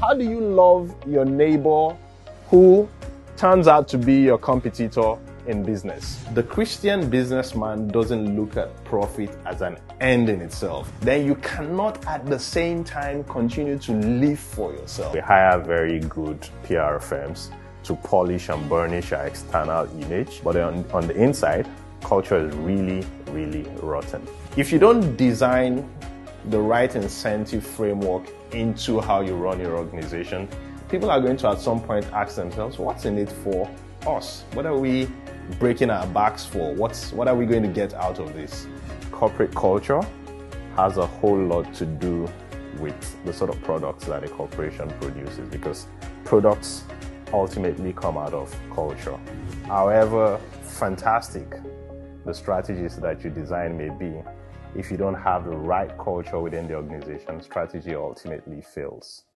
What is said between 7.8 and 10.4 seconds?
doesn't look at profit as an end in